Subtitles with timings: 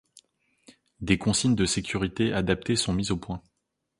[1.01, 3.43] Des consignes de sécurité adaptées sont mises au point.